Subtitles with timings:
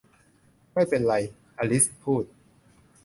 [0.73, 1.13] ไม่เป็นไร
[1.57, 2.23] อลิซพูด